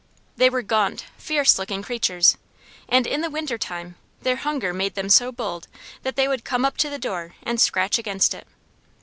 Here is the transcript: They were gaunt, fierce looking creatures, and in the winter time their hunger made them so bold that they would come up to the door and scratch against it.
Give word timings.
They 0.35 0.49
were 0.49 0.63
gaunt, 0.63 1.05
fierce 1.19 1.59
looking 1.59 1.83
creatures, 1.83 2.35
and 2.89 3.05
in 3.05 3.21
the 3.21 3.29
winter 3.29 3.59
time 3.59 3.97
their 4.23 4.37
hunger 4.37 4.73
made 4.73 4.95
them 4.95 5.09
so 5.09 5.31
bold 5.31 5.67
that 6.01 6.15
they 6.15 6.27
would 6.27 6.43
come 6.43 6.65
up 6.65 6.75
to 6.77 6.89
the 6.89 6.97
door 6.97 7.35
and 7.43 7.61
scratch 7.61 7.99
against 7.99 8.33
it. 8.33 8.47